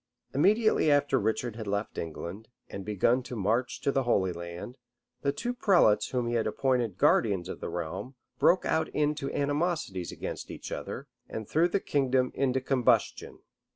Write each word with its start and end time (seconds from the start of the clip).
Immediately 0.33 0.89
after 0.89 1.19
Richard 1.19 1.55
had 1.57 1.67
left 1.67 1.95
England, 1.99 2.47
and 2.67 2.83
begun 2.83 3.21
his 3.23 3.33
march 3.37 3.81
to 3.81 3.91
the 3.91 4.01
Holy 4.01 4.33
Land, 4.33 4.79
the 5.21 5.31
two 5.31 5.53
prelates 5.53 6.09
whom 6.09 6.25
he 6.27 6.33
had 6.33 6.47
appointed 6.47 6.97
guardians 6.97 7.47
of 7.47 7.59
the 7.59 7.69
realm, 7.69 8.15
broke 8.39 8.65
out 8.65 8.87
into 8.95 9.31
animosities 9.31 10.11
against 10.11 10.49
each 10.49 10.71
other, 10.71 11.05
and 11.29 11.47
threw 11.47 11.67
the 11.67 11.79
kingdom 11.79 12.31
into 12.33 12.59
combustion. 12.61 13.41